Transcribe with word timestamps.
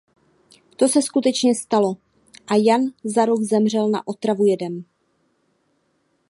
To 0.77 0.87
se 0.87 1.01
skutečně 1.01 1.55
stalo 1.55 1.93
a 2.47 2.55
Jan 2.55 2.81
za 3.03 3.25
rok 3.25 3.41
zemřel 3.41 3.89
na 3.89 4.07
otravu 4.07 4.45
jedem. 4.45 4.83